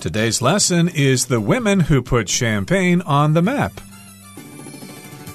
[0.00, 3.80] Today's lesson is the women who put champagne on the map.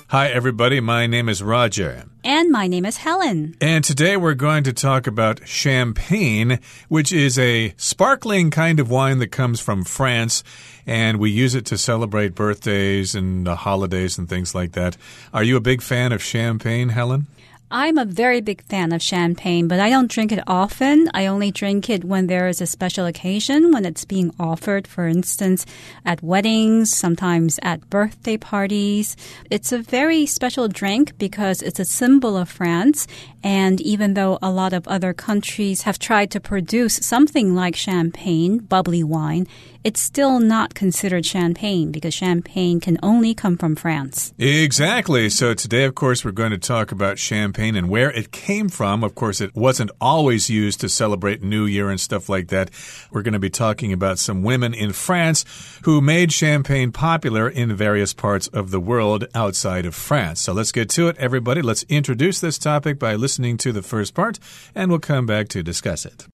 [0.08, 0.80] Hi, everybody.
[0.80, 2.06] My name is Roger.
[2.24, 3.58] And my name is Helen.
[3.60, 9.20] And today we're going to talk about champagne, which is a sparkling kind of wine
[9.20, 10.46] that comes from France.
[10.88, 14.96] And we use it to celebrate birthdays and holidays and things like that.
[15.34, 17.28] Are you a big fan of champagne, Helen?
[17.76, 21.10] I'm a very big fan of champagne, but I don't drink it often.
[21.16, 25.08] I only drink it when there is a special occasion, when it's being offered, for
[25.08, 25.66] instance,
[26.06, 29.18] at weddings, sometimes at birthday parties.
[29.50, 33.08] It's a very special drink because it's a symbol of France.
[33.44, 38.60] And even though a lot of other countries have tried to produce something like champagne,
[38.60, 39.48] bubbly wine,
[39.84, 44.34] it's still not considered champagne because champagne can only come from France.
[44.38, 45.30] Exactly.
[45.30, 49.04] So today, of course, we're going to talk about champagne and where it came from.
[49.04, 52.72] Of course, it wasn't always used to celebrate New Year and stuff like that.
[53.12, 55.46] We're going to be talking about some women in France
[55.84, 60.42] who made champagne popular in various parts of the world outside of France.
[60.42, 61.62] So let's get to it, everybody.
[61.62, 64.40] Let's introduce this topic by listening to the first part,
[64.74, 66.28] and we'll come back to discuss it.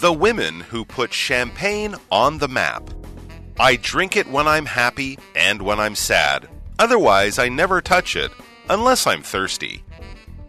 [0.00, 2.90] The women who put champagne on the map.
[3.60, 6.48] I drink it when I'm happy and when I'm sad.
[6.80, 8.32] Otherwise, I never touch it,
[8.68, 9.84] unless I'm thirsty.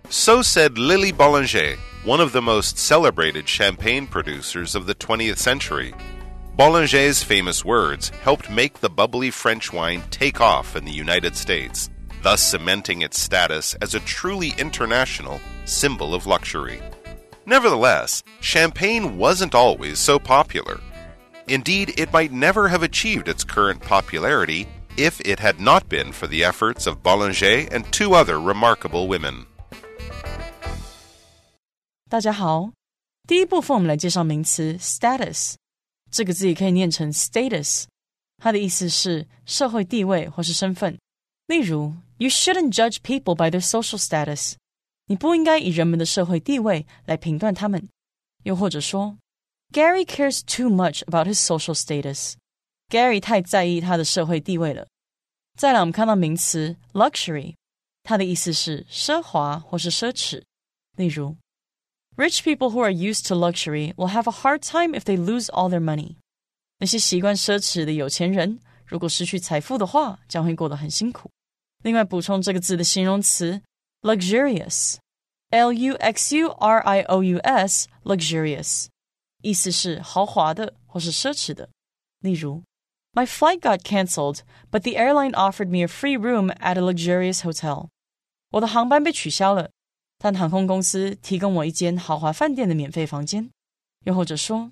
[0.09, 5.93] So said Lily Bollinger, one of the most celebrated champagne producers of the 20th century.
[6.57, 11.91] Bollinger's famous words helped make the bubbly French wine take off in the United States,
[12.23, 16.81] thus cementing its status as a truly international symbol of luxury.
[17.46, 20.80] Nevertheless, champagne wasn't always so popular.
[21.46, 26.28] Indeed, it might never have achieved its current popularity if it had not been for
[26.28, 29.46] the efforts of Bollinger and two other remarkable women.
[32.08, 32.70] 大家好，
[33.26, 35.54] 第一部分我们来介绍名词 status，
[36.10, 37.84] 这个字也可以念成 status，
[38.38, 40.98] 它的意思是社会地位或是身份。
[41.46, 44.56] 例如，You shouldn't judge people by their social status。
[45.06, 47.88] 你不应该以人们的社会地位来评断他们。
[48.44, 49.18] 又或者说，
[49.72, 54.86] Gary cares too much about his social status。Gary 太在意他的社会地位了。
[55.58, 57.54] 再来，我们看到名词 luxury，
[58.02, 60.42] 它的意思是奢华或是奢侈。
[60.96, 61.36] 例如，
[62.16, 65.70] Rich people who are used to luxury will have a hard time if they lose all
[65.70, 66.16] their money。
[66.78, 71.30] 那些习惯奢侈的有钱人，如果失去财富的话，将会过得很辛苦。
[71.82, 73.62] 另外，补充这个字的形容词
[74.02, 78.86] luxurious。L U X U R I O U S luxurious，
[79.42, 81.68] 意思是豪华的或是奢侈的。
[82.20, 82.62] 例如，
[83.12, 87.88] My flight got cancelled, but the airline offered me a free room at a luxurious hotel。
[88.52, 89.70] 我的航班被取消了，
[90.18, 93.50] 但航空公司提供我一间豪华饭店的免费房间。
[94.04, 94.70] 又或者说，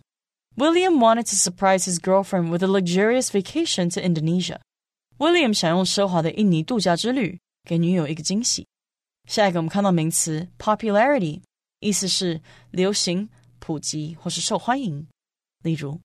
[0.56, 8.69] William wanted to surprise his girlfriend with a luxurious vacation to Indonesia。William 想用奢华的印尼度假之旅给女友一个惊喜。
[9.26, 11.42] 下一个我们看到名词 popularity，
[11.80, 15.06] 意思是流行、普及或是受欢迎。
[15.62, 16.00] 例如，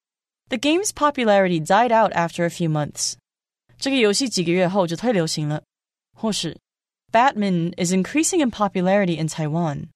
[0.49, 3.13] The game's popularity died out after a few months。
[3.77, 5.63] 这个游戏几个月后就退流行了。
[6.15, 6.57] 或是，
[7.11, 9.87] Badminton is increasing in popularity in Taiwan。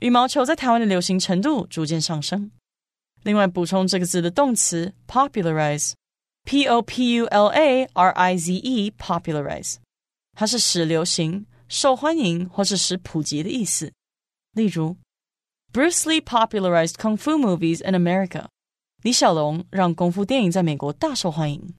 [0.00, 2.50] 羽毛球在台湾的流行程度逐渐上升。
[3.22, 9.76] 另外，补充这个字的动词 popularize，p o p u l a r i z e，popularize，
[10.32, 11.46] 它是使流行。
[11.74, 13.92] 受欢迎或是使普及的意思。
[14.52, 14.96] 例如，
[15.72, 18.46] Bruce Lee popularized kung fu movies in America。
[19.02, 21.74] 李小龙让功夫电影在美国大受欢迎。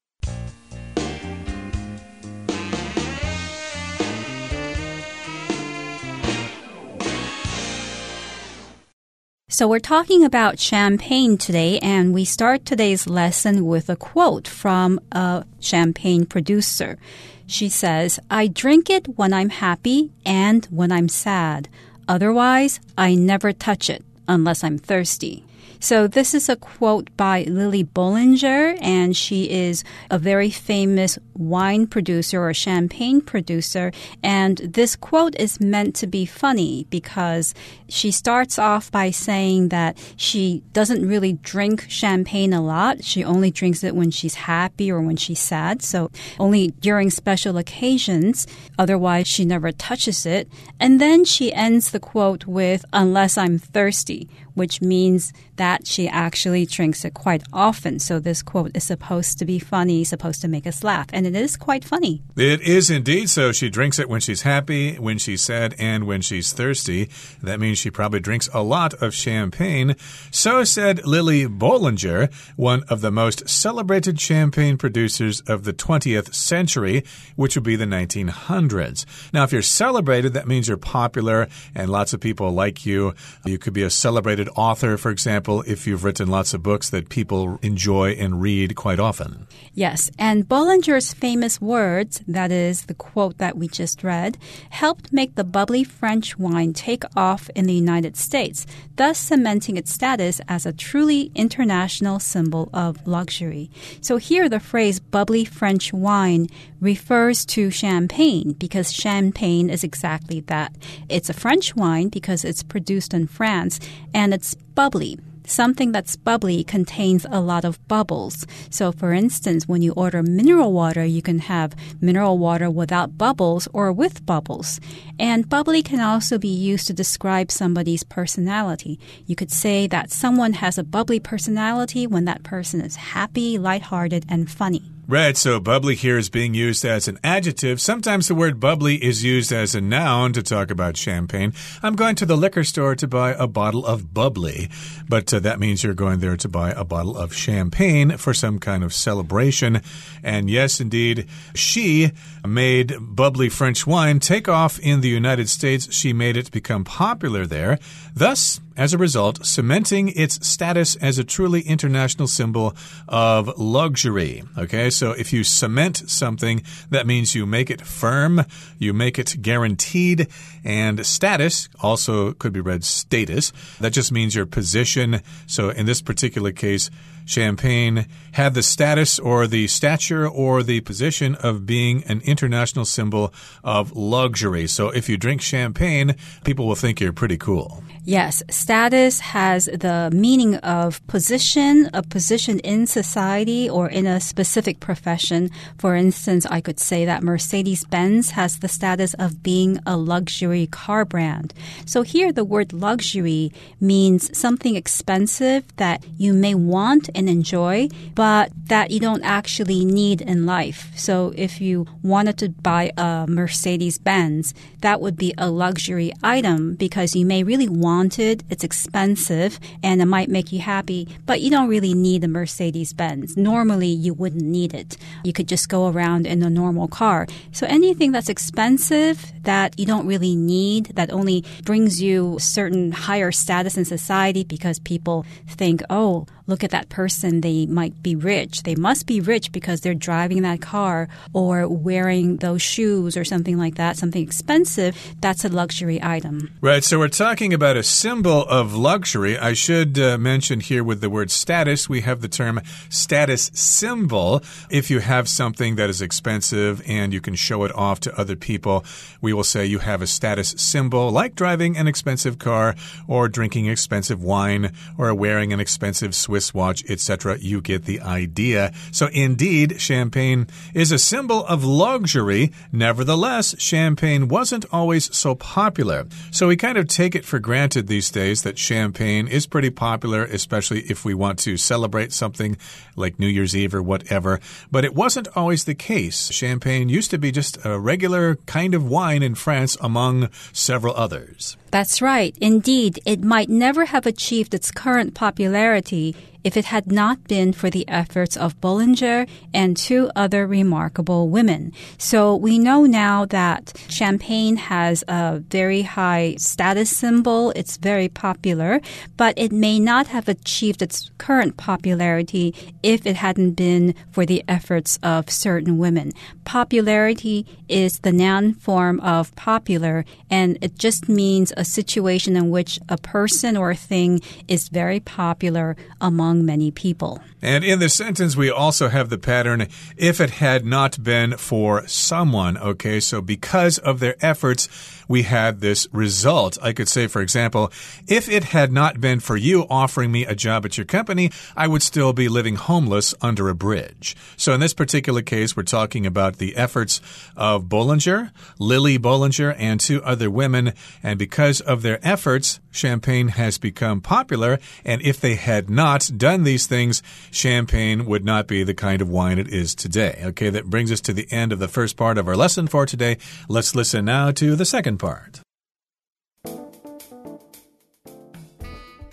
[9.53, 14.99] So we're talking about champagne today, and we start today's lesson with a quote from
[15.09, 16.97] a champagne producer.
[17.46, 21.68] She says, I drink it when I'm happy and when I'm sad.
[22.08, 25.45] Otherwise, I never touch it unless I'm thirsty.
[25.80, 31.86] So this is a quote by Lily Bollinger, and she is a very famous wine
[31.86, 33.92] producer or champagne producer.
[34.22, 37.54] And this quote is meant to be funny because
[37.88, 43.04] she starts off by saying that she doesn't really drink champagne a lot.
[43.04, 45.82] She only drinks it when she's happy or when she's sad.
[45.82, 48.46] So only during special occasions.
[48.78, 50.48] Otherwise, she never touches it.
[50.80, 56.66] And then she ends the quote with, unless I'm thirsty which means that she actually
[56.66, 57.98] drinks it quite often.
[57.98, 61.34] So this quote is supposed to be funny, supposed to make us laugh, and it
[61.34, 62.22] is quite funny.
[62.36, 63.52] It is indeed so.
[63.52, 67.08] She drinks it when she's happy, when she's sad, and when she's thirsty.
[67.42, 69.96] That means she probably drinks a lot of champagne.
[70.30, 77.04] So said Lily Bollinger, one of the most celebrated champagne producers of the 20th century,
[77.36, 79.04] which would be the 1900s.
[79.32, 83.14] Now, if you're celebrated, that means you're popular and lots of people like you.
[83.44, 87.08] You could be a celebrated author, for example, if you've written lots of books that
[87.08, 89.46] people enjoy and read quite often.
[89.72, 94.38] Yes, and Bollinger's famous words, that is the quote that we just read,
[94.70, 98.66] helped make the bubbly French wine take off in the United States,
[98.96, 103.70] thus cementing its status as a truly international symbol of luxury.
[104.00, 106.48] So here the phrase bubbly French wine
[106.80, 110.74] refers to champagne because champagne is exactly that.
[111.08, 113.80] It's a French wine because it's produced in France
[114.12, 115.18] and it's bubbly.
[115.46, 118.44] Something that's bubbly contains a lot of bubbles.
[118.68, 123.68] So, for instance, when you order mineral water, you can have mineral water without bubbles
[123.72, 124.80] or with bubbles.
[125.20, 128.98] And bubbly can also be used to describe somebody's personality.
[129.26, 134.26] You could say that someone has a bubbly personality when that person is happy, lighthearted,
[134.28, 134.95] and funny.
[135.08, 137.80] Right, so bubbly here is being used as an adjective.
[137.80, 141.52] Sometimes the word bubbly is used as a noun to talk about champagne.
[141.80, 144.68] I'm going to the liquor store to buy a bottle of bubbly,
[145.08, 148.58] but uh, that means you're going there to buy a bottle of champagne for some
[148.58, 149.80] kind of celebration.
[150.24, 152.10] And yes, indeed, she
[152.44, 155.94] made bubbly French wine take off in the United States.
[155.94, 157.78] She made it become popular there.
[158.12, 162.74] Thus, as a result, cementing its status as a truly international symbol
[163.08, 164.42] of luxury.
[164.56, 168.44] Okay, so if you cement something, that means you make it firm,
[168.78, 170.28] you make it guaranteed,
[170.64, 173.52] and status also could be read status.
[173.80, 175.20] That just means your position.
[175.46, 176.90] So in this particular case,
[177.26, 183.34] Champagne had the status or the stature or the position of being an international symbol
[183.64, 184.68] of luxury.
[184.68, 186.14] So if you drink champagne,
[186.44, 187.82] people will think you're pretty cool.
[188.04, 194.80] Yes, status has the meaning of position, a position in society or in a specific
[194.80, 195.48] profession.
[195.78, 200.66] For instance, I could say that Mercedes Benz has the status of being a luxury
[200.66, 201.54] car brand.
[201.84, 208.50] So here the word luxury means something expensive that you may want and enjoy, but
[208.66, 210.90] that you don't actually need in life.
[210.96, 216.74] So if you wanted to buy a Mercedes Benz, that would be a luxury item
[216.74, 221.42] because you may really want wanted, it's expensive, and it might make you happy, but
[221.42, 223.36] you don't really need a Mercedes Benz.
[223.36, 224.96] Normally, you wouldn't need it.
[225.24, 227.26] You could just go around in a normal car.
[227.52, 233.30] So anything that's expensive that you don't really need, that only brings you certain higher
[233.30, 238.62] status in society because people think, oh, look at that person, they might be rich.
[238.62, 243.58] They must be rich because they're driving that car or wearing those shoes or something
[243.58, 244.96] like that, something expensive.
[245.20, 246.52] That's a luxury item.
[246.60, 246.84] Right.
[246.84, 249.38] So we're talking about a symbol of luxury.
[249.38, 254.42] I should uh, mention here with the word status, we have the term status symbol.
[254.70, 258.36] If you have something that is expensive and you can show it off to other
[258.36, 258.84] people,
[259.20, 262.74] we will say you have a status symbol, like driving an expensive car
[263.08, 267.38] or drinking expensive wine or wearing an expensive Swiss Watch, etc.
[267.38, 268.72] You get the idea.
[268.92, 272.52] So, indeed, champagne is a symbol of luxury.
[272.72, 276.06] Nevertheless, champagne wasn't always so popular.
[276.30, 280.24] So, we kind of take it for granted these days that champagne is pretty popular,
[280.24, 282.56] especially if we want to celebrate something
[282.96, 284.40] like New Year's Eve or whatever.
[284.70, 286.30] But it wasn't always the case.
[286.30, 291.56] Champagne used to be just a regular kind of wine in France among several others.
[291.70, 292.36] That's right.
[292.40, 296.14] Indeed, it might never have achieved its current popularity
[296.44, 301.72] if it had not been for the efforts of Bollinger and two other remarkable women.
[301.98, 307.52] So we know now that champagne has a very high status symbol.
[307.56, 308.80] It's very popular,
[309.16, 314.44] but it may not have achieved its current popularity if it hadn't been for the
[314.48, 316.12] efforts of certain women.
[316.44, 322.78] Popularity is the noun form of popular, and it just means a situation in which
[322.88, 327.20] a person or a thing is very popular among among many people.
[327.42, 331.86] And in the sentence, we also have the pattern if it had not been for
[331.86, 332.56] someone.
[332.58, 334.68] Okay, so because of their efforts,
[335.08, 336.58] we had this result.
[336.62, 337.72] I could say, for example,
[338.06, 341.68] if it had not been for you offering me a job at your company, I
[341.68, 344.16] would still be living homeless under a bridge.
[344.36, 347.00] So in this particular case, we're talking about the efforts
[347.36, 350.72] of Bollinger, Lily Bollinger, and two other women.
[351.02, 354.58] And because of their efforts, champagne has become popular.
[354.84, 359.08] And if they had not done these things, champagne would not be the kind of
[359.08, 360.20] wine it is today.
[360.24, 362.86] Okay, that brings us to the end of the first part of our lesson for
[362.86, 363.16] today.
[363.48, 364.64] Let's listen now to the
[364.96, 365.40] second part.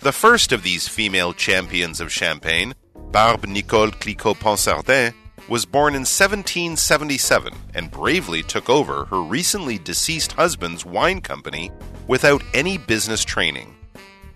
[0.00, 2.74] The first of these female champions of champagne,
[3.10, 5.14] Barbe Nicole Clicquot Ponsardin,
[5.48, 11.70] was born in 1777 and bravely took over her recently deceased husband's wine company
[12.06, 13.74] without any business training.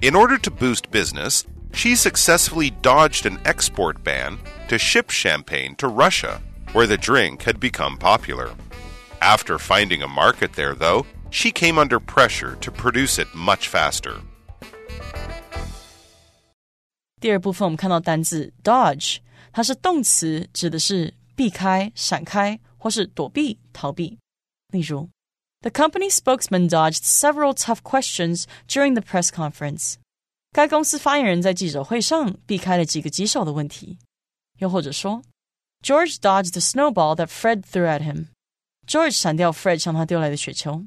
[0.00, 4.38] In order to boost business, she successfully dodged an export ban
[4.68, 6.40] to ship champagne to Russia,
[6.72, 8.50] where the drink had become popular.
[9.20, 14.21] After finding a market there, though, she came under pressure to produce it much faster.
[17.19, 19.17] 第二部分我们看到单字 dodge，
[19.51, 24.19] 它是动词，指的是避开、闪开或是躲避、逃避。
[24.71, 25.09] 例如，
[25.61, 29.95] The company spokesman dodged several tough questions during the press conference。
[30.51, 33.97] 该公司发言人在记者会上避开了几个棘手的问题。
[34.59, 35.23] 又或者说，
[35.81, 40.85] George dodged the snowball that Fred threw at him。George 闪掉 Fred 向他丢来的雪球。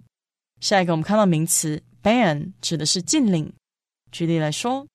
[0.60, 3.52] 下一个我们看到名词 ban，指的是禁令。
[4.10, 4.86] 举例来说。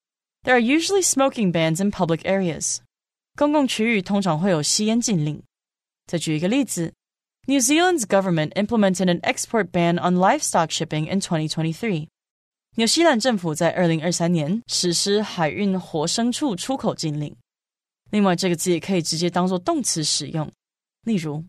[0.43, 2.79] there are usually smoking bans in public areas.
[3.37, 5.41] 公共区域通常会有吸烟禁令。
[6.07, 6.93] 再举一个例子，
[7.45, 12.07] New Zealand's government implemented an export ban on livestock shipping in 2023.
[12.77, 17.35] 纽西兰政府在二零二三年实施海运活牲畜出口禁令。
[18.09, 20.51] 另外，这个字也可以直接当做动词使用，
[21.03, 21.45] 例如，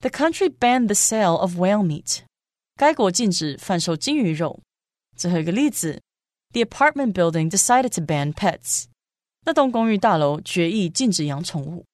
[0.00, 2.20] The country banned the sale of whale meat.
[2.75, 4.59] 该国禁止贩售鲸鱼肉。
[5.15, 6.01] 最后一个例子
[6.51, 8.85] the apartment building decided to ban pets.
[9.45, 11.85] 那栋公寓大楼决议禁止养宠物。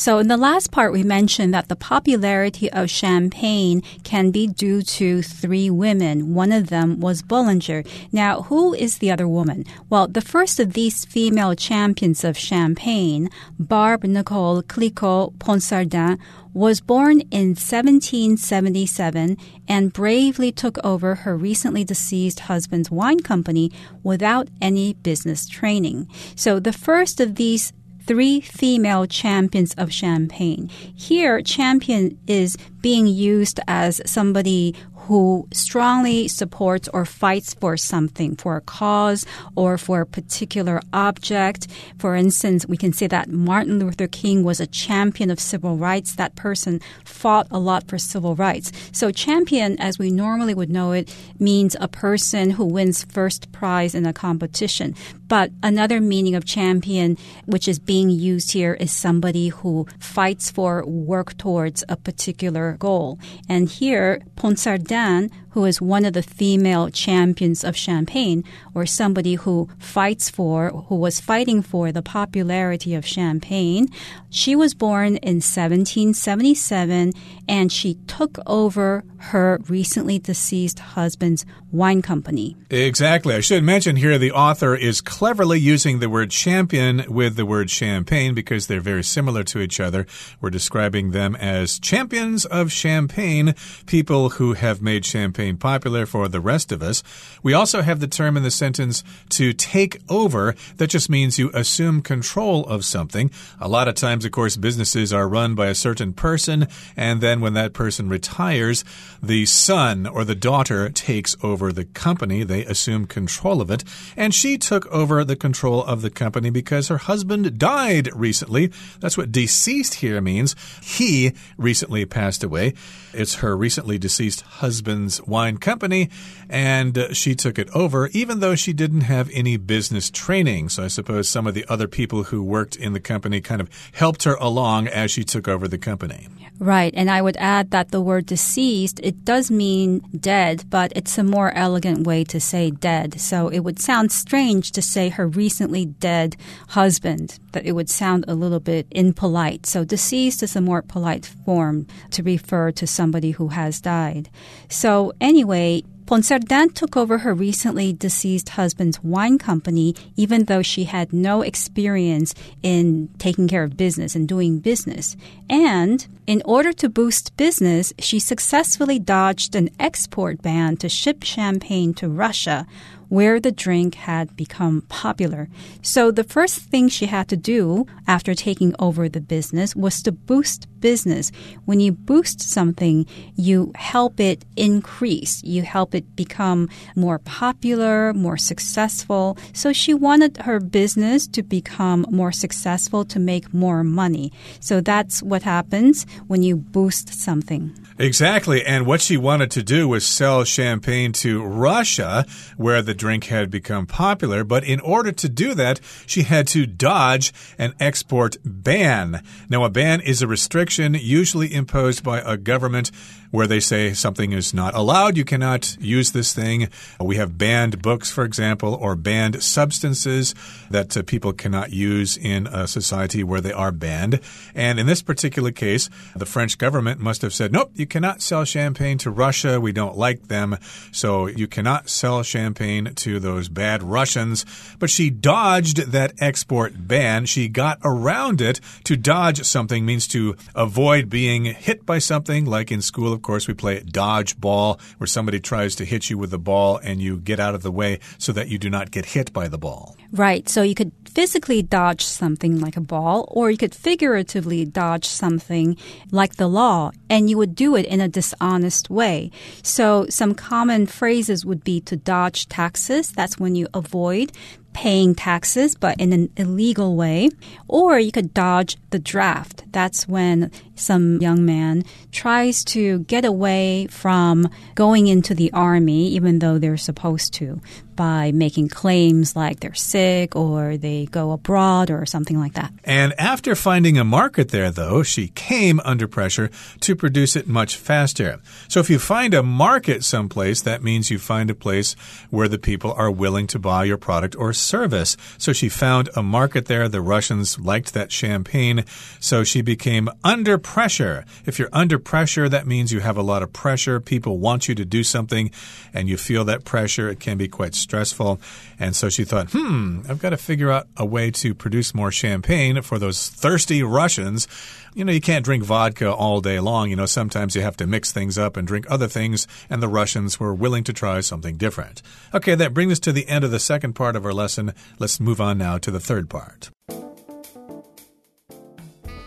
[0.00, 4.80] So, in the last part, we mentioned that the popularity of champagne can be due
[4.80, 6.32] to three women.
[6.32, 7.86] One of them was Bollinger.
[8.10, 9.66] Now, who is the other woman?
[9.90, 13.28] Well, the first of these female champions of champagne,
[13.58, 16.18] Barbe Nicole Clicquot Ponsardin,
[16.54, 19.36] was born in 1777
[19.68, 23.70] and bravely took over her recently deceased husband's wine company
[24.02, 26.08] without any business training.
[26.34, 27.74] So the first of these
[28.06, 30.68] three female champions of champagne.
[30.94, 34.74] Here, champion is being used as somebody
[35.06, 39.24] who strongly supports or fights for something, for a cause
[39.56, 41.66] or for a particular object.
[41.98, 46.14] For instance, we can say that Martin Luther King was a champion of civil rights.
[46.14, 48.72] That person fought a lot for civil rights.
[48.92, 53.94] So champion, as we normally would know it, means a person who wins first prize
[53.94, 54.94] in a competition.
[55.28, 57.16] But another meaning of champion,
[57.46, 63.18] which is being used here, is somebody who fights for, work towards a particular goal.
[63.48, 69.34] And here, Ponsardin 있지만 who is one of the female champions of champagne, or somebody
[69.34, 73.88] who fights for, who was fighting for the popularity of champagne.
[74.30, 77.12] She was born in 1777
[77.48, 82.56] and she took over her recently deceased husband's wine company.
[82.70, 83.34] Exactly.
[83.34, 87.70] I should mention here the author is cleverly using the word champion with the word
[87.70, 90.06] champagne because they're very similar to each other.
[90.40, 93.54] We're describing them as champions of champagne,
[93.86, 97.02] people who have made champagne popular for the rest of us.
[97.42, 100.54] We also have the term in the sentence to take over.
[100.76, 103.30] That just means you assume control of something.
[103.60, 107.40] A lot of times, of course, businesses are run by a certain person, and then
[107.40, 108.84] when that person retires,
[109.22, 112.42] the son or the daughter takes over the company.
[112.42, 113.84] They assume control of it.
[114.16, 118.70] And she took over the control of the company because her husband died recently.
[119.00, 120.54] That's what deceased here means.
[120.82, 122.74] He recently passed away.
[123.12, 126.10] It's her recently deceased husband's wine company,
[126.50, 130.68] and she took it over, even though she didn't have any business training.
[130.68, 133.70] So I suppose some of the other people who worked in the company kind of
[133.92, 136.28] helped her along as she took over the company.
[136.60, 136.92] Right.
[136.94, 141.24] And I would add that the word deceased, it does mean dead, but it's a
[141.24, 143.18] more elegant way to say dead.
[143.18, 146.36] So it would sound strange to say her recently dead
[146.68, 149.64] husband, that it would sound a little bit impolite.
[149.64, 154.28] So deceased is a more polite form to refer to somebody who has died.
[154.68, 161.12] So anyway, Ponsardin took over her recently deceased husband's wine company, even though she had
[161.12, 165.16] no experience in taking care of business and doing business.
[165.48, 171.94] And in order to boost business, she successfully dodged an export ban to ship champagne
[171.94, 172.66] to Russia,
[173.10, 175.48] where the drink had become popular.
[175.82, 180.12] So the first thing she had to do after taking over the business was to
[180.12, 181.30] boost business.
[181.66, 185.42] When you boost something, you help it increase.
[185.42, 189.36] You help it become more popular, more successful.
[189.52, 194.32] So she wanted her business to become more successful to make more money.
[194.60, 197.76] So that's what happens when you boost something.
[198.00, 198.64] Exactly.
[198.64, 202.24] And what she wanted to do was sell champagne to Russia,
[202.56, 204.42] where the drink had become popular.
[204.42, 209.22] But in order to do that, she had to dodge an export ban.
[209.50, 212.90] Now, a ban is a restriction usually imposed by a government
[213.30, 215.16] where they say something is not allowed.
[215.16, 216.68] You cannot use this thing.
[216.98, 220.34] We have banned books, for example, or banned substances
[220.70, 224.20] that uh, people cannot use in a society where they are banned.
[224.54, 228.44] And in this particular case, the French government must have said, nope, you cannot sell
[228.46, 229.60] champagne to Russia.
[229.60, 230.56] We don't like them.
[230.92, 234.46] So you cannot sell champagne to those bad Russians.
[234.78, 237.26] But she dodged that export ban.
[237.26, 238.60] She got around it.
[238.84, 243.46] To dodge something means to avoid being hit by something, like in school, of course,
[243.46, 247.40] we play dodgeball, where somebody tries to hit you with the ball and you get
[247.40, 249.96] out of the way so that you do not get hit by the ball.
[250.12, 250.48] Right.
[250.48, 255.76] So you could physically dodge something like a ball, or you could figuratively dodge something
[256.10, 259.30] like the law, and you would do it in a dishonest way.
[259.62, 263.12] So some common phrases would be to dodge taxes.
[263.12, 264.32] That's when you avoid
[264.72, 267.30] paying taxes, but in an illegal way.
[267.68, 269.64] Or you could dodge the draft.
[269.72, 276.38] That's when some young man tries to get away from going into the army, even
[276.38, 277.60] though they're supposed to,
[277.94, 282.72] by making claims like they're sick or they go abroad or something like that.
[282.82, 286.50] And after finding a market there, though, she came under pressure
[286.80, 288.40] to produce it much faster.
[288.68, 291.94] So if you find a market someplace, that means you find a place
[292.30, 295.16] where the people are willing to buy your product or service.
[295.38, 296.88] So she found a market there.
[296.88, 298.84] The Russians liked that champagne.
[299.18, 301.24] So she became under pressure.
[301.46, 304.00] If you're under pressure, that means you have a lot of pressure.
[304.00, 305.50] People want you to do something
[305.92, 307.08] and you feel that pressure.
[307.08, 308.40] It can be quite stressful.
[308.78, 312.10] And so she thought, hmm, I've got to figure out a way to produce more
[312.10, 314.48] champagne for those thirsty Russians.
[314.92, 316.90] You know, you can't drink vodka all day long.
[316.90, 319.88] You know, sometimes you have to mix things up and drink other things, and the
[319.88, 322.02] Russians were willing to try something different.
[322.34, 324.49] Okay, that brings us to the end of the second part of our lesson.
[324.98, 326.70] Let's move on now to the third part.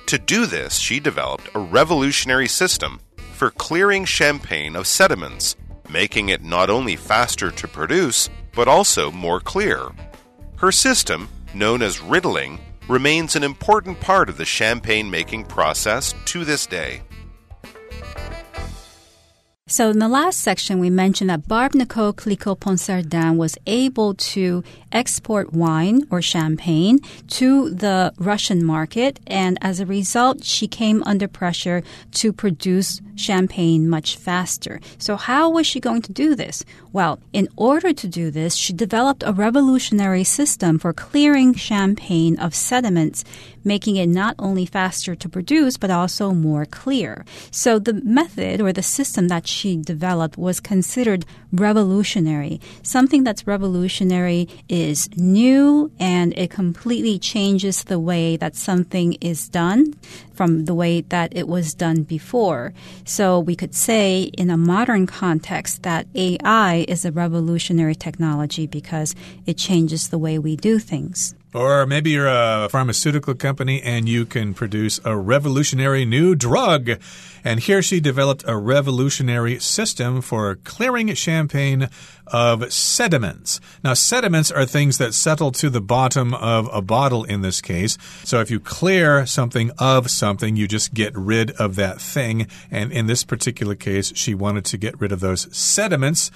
[0.08, 3.00] To do this, she developed a revolutionary system
[3.34, 5.56] for clearing champagne of sediments,
[5.90, 9.90] making it not only faster to produce, but also more clear.
[10.58, 16.46] Her system, known as riddling, remains an important part of the champagne making process to
[16.46, 17.02] this day.
[19.67, 24.62] So in the last section, we mentioned that Barbe Nicole Clicquot Ponsardin was able to
[24.91, 26.99] export wine or champagne
[27.30, 33.88] to the Russian market, and as a result, she came under pressure to produce champagne
[33.88, 34.82] much faster.
[34.97, 36.65] So how was she going to do this?
[36.91, 42.54] Well, in order to do this, she developed a revolutionary system for clearing champagne of
[42.54, 43.23] sediments,
[43.63, 47.26] making it not only faster to produce, but also more clear.
[47.52, 52.60] So the method or the system that she developed was considered revolutionary.
[52.82, 59.93] Something that's revolutionary is new and it completely changes the way that something is done
[60.34, 62.73] from the way that it was done before.
[63.06, 69.15] So we could say in a modern context that AI is a revolutionary technology because
[69.45, 71.36] it changes the way we do things.
[71.54, 76.92] Or maybe you're a pharmaceutical company and you can produce a revolutionary new drug.
[77.44, 81.89] And here she developed a revolutionary system for clearing champagne
[82.26, 83.60] of sediments.
[83.84, 87.98] Now, sediments are things that settle to the bottom of a bottle in this case.
[88.24, 92.48] So if you clear something of something, you just get rid of that thing.
[92.72, 96.32] And in this particular case, she wanted to get rid of those sediments.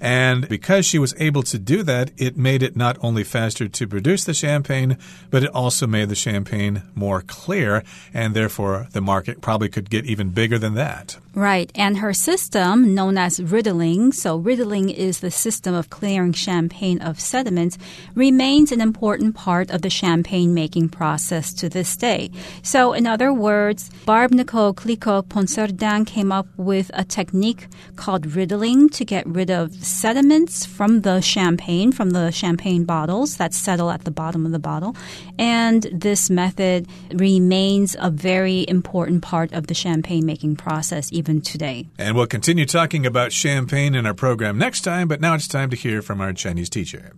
[0.00, 3.86] And because she was able to do that, it made it not only faster to
[3.86, 4.98] produce the champagne,
[5.30, 7.82] but it also made the champagne more clear.
[8.12, 11.18] And therefore, the market probably could get even bigger than that.
[11.36, 11.70] Right.
[11.74, 17.20] And her system, known as riddling, so riddling is the system of clearing champagne of
[17.20, 17.76] sediments,
[18.14, 22.30] remains an important part of the champagne making process to this day.
[22.62, 28.88] So, in other words, Barbe Nicole Clicquot Ponsardin came up with a technique called riddling
[28.88, 34.04] to get rid of sediments from the champagne, from the champagne bottles that settle at
[34.04, 34.96] the bottom of the bottle.
[35.38, 41.40] And this method remains a very important part of the champagne making process, even even
[41.40, 41.88] today.
[41.98, 45.70] And we'll continue talking about champagne in our program next time, but now it's time
[45.70, 47.12] to hear from our Chinese teacher.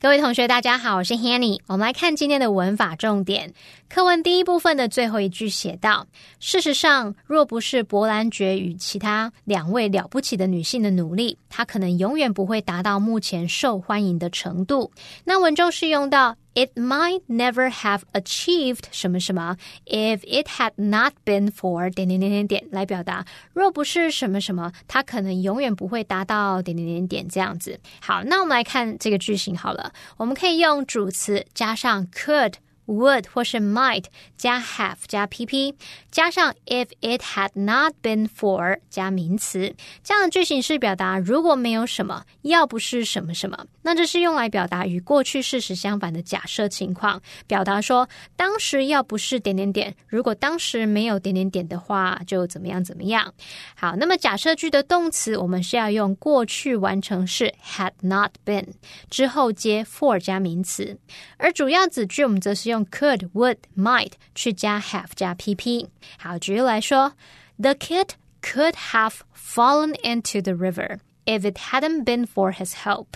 [0.00, 1.58] 各位同学，大家好，我是 Hanny。
[1.66, 3.52] 我们来看今天的文法重点。
[3.88, 6.06] 课文第一部分的最后一句写道
[6.38, 14.92] ：“事实上，若不是伯兰爵与其他两位了不起的女性的努力，她可能永远不会达到目前受欢迎的程度。”
[15.26, 27.78] 那文中是用到 “It might never have achieved 什么什么 if it had not been for 点点点点点来表达，若不是什么什么，它可能永远不会达到点点点点这样子。
[28.00, 32.54] 好，那我们来看这个句型好了，我们可以用主词加上 could。
[32.88, 34.04] would 或是 might
[34.38, 35.74] 加 have 加 pp
[36.10, 43.66] 加上 if it had not been for 加名词，这样的句型是表达如果没有什么，要不是什么什么。
[43.82, 53.34] 那这是用来表达与过去事实相反的假设情况，表达说当时要不是点点点，如果当时没有点点点的话，就怎么样怎么样。
[53.76, 58.68] 好，那么假设句的动词我们是要用过去完成式 had not been
[59.10, 60.98] 之后接 for 加名词，
[61.36, 62.78] 而主要子句我们则是用。
[62.90, 65.88] could、would、might 是加 have 加 pp。
[66.16, 67.14] 好，举例来说
[67.58, 73.06] ，The kid could have fallen into the river if it hadn't been for his help。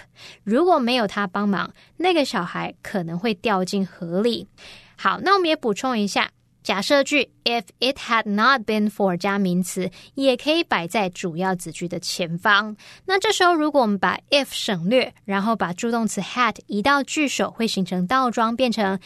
[0.43, 4.49] 如果没有他帮忙，那个小孩可能会掉进河里。
[4.97, 6.33] 好，那我们也补充一下。
[6.64, 12.76] 假设句 if it had not been for 加名词，也可以摆在主要子句的前方。
[13.06, 19.00] 那这时候，如果我们把 if 省略，然后把助动词 had 移到句首，会形成倒装，变成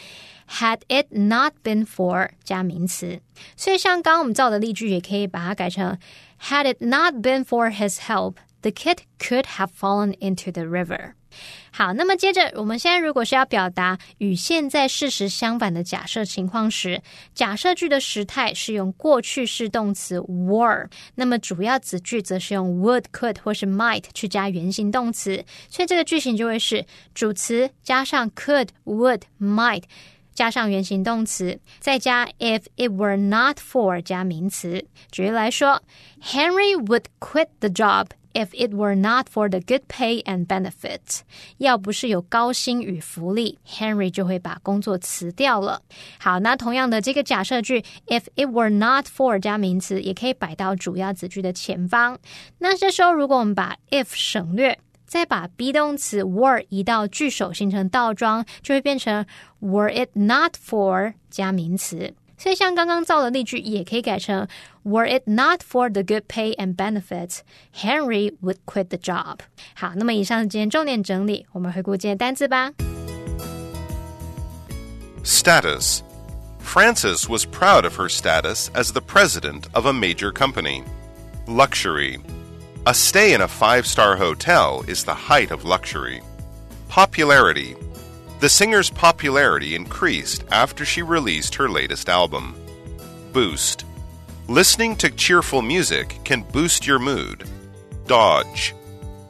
[0.48, 3.20] had it not been for 加名词。
[3.56, 5.96] 所以，像刚刚我们造的例句，也可以把它改成
[6.40, 11.14] had it not been for his help。The kid could have fallen into the river.
[11.71, 17.01] 好，那么接着，我们现在如果是要表达与现在事实相反的假设情况时，
[17.35, 29.83] 假设句的时态是用过去式动词 were，那么主要子句则是用 would、could 或是 might 去加原形动词，所以这个句型就会是主词加上 could、would、might
[30.33, 34.85] 加上原形动词，再加 if it were not for 加名词。
[35.11, 35.81] 举例来说
[36.21, 38.07] ，Henry would quit the job。
[38.33, 41.21] If it were not for the good pay and benefits，
[41.57, 45.81] 要不是有高薪与福利，Henry 就会把工作辞掉了。
[46.19, 52.19] 好，那同样的这个假设句，If it were not for 加名词，也可以摆到主要子句的前方。
[52.59, 59.25] 那这时候，如果我们把 if 省略，再把 be 动词 were 移到句首，形成倒装，就会变成
[59.59, 62.13] Were it not for 加名词。
[62.38, 64.48] 所以，像刚刚造的例句，也可以改成
[64.82, 67.40] Were it not for the good pay and benefits,
[67.72, 69.38] Henry would quit the job。
[69.74, 72.72] 好，那么以上是今天重点整理，我们回顾今天单词吧。
[75.24, 76.00] Status
[76.60, 80.82] Frances was proud of her status as the president of a major company.
[81.46, 82.18] Luxury
[82.84, 86.20] A stay in a five star hotel is the height of luxury.
[86.88, 87.76] Popularity
[88.39, 92.55] the singer's popularity increased after she released her latest album.
[93.33, 93.85] Boost.
[94.47, 97.49] Listening to cheerful music can boost your mood.
[98.05, 98.75] Dodge.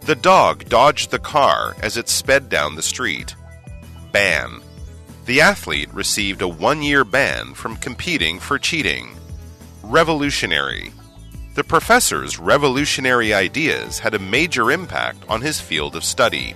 [0.01, 3.35] The dog dodged the car as it sped down the street.
[4.11, 4.61] Ban.
[5.25, 9.15] The athlete received a one year ban from competing for cheating.
[9.83, 10.91] Revolutionary.
[11.55, 16.55] The professor's revolutionary ideas had a major impact on his field of study.